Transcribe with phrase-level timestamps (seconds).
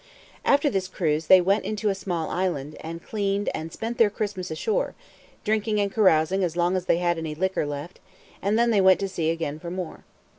[0.43, 4.49] After this cruise they went into a small island, and cleaned, and spent their Christmas
[4.49, 4.95] ashore,
[5.43, 7.99] drinking and carousing as long as they had any liquor left,
[8.41, 10.03] and then went to sea again for more.